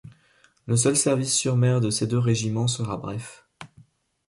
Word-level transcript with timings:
Le 0.65 0.75
seul 0.77 0.95
service 0.97 1.31
sur 1.35 1.57
mer 1.57 1.79
de 1.79 1.91
ces 1.91 2.07
deux 2.07 2.17
régiments 2.17 2.65
sera 2.67 2.97
bref. 2.97 3.45